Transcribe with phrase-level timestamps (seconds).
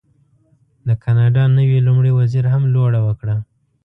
[0.87, 3.35] د کاناډا نوي لومړي وزیر هم لوړه وکړه.